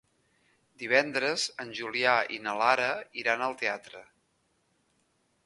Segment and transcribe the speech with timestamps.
[0.83, 2.89] Divendres en Julià i na Lara
[3.25, 4.05] iran al teatre.